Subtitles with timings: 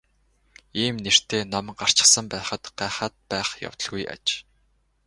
[0.83, 4.25] Ийм нэртэй ном гарчихсан байхад гайхаад байх явдалгүй аж.